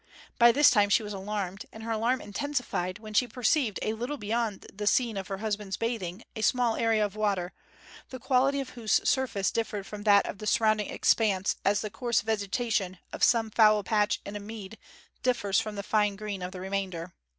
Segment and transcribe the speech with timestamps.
[0.39, 4.17] By this time she was alarmed, and her alarm intensified when she perceived a little
[4.17, 7.53] beyond the scene of her husband's bathing a small area of water,
[8.09, 12.21] the quality of whose surface differed from that of the surrounding expanse as the coarse
[12.21, 14.79] vegetation of some foul patch in a mead
[15.21, 17.13] differs from the fine green of the remainder.